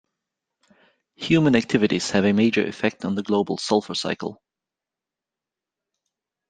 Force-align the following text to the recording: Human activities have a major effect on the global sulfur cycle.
Human 1.19 1.55
activities 1.55 2.09
have 2.09 2.25
a 2.25 2.33
major 2.33 2.65
effect 2.65 3.05
on 3.05 3.13
the 3.13 3.21
global 3.21 3.59
sulfur 3.59 3.93
cycle. 3.93 4.41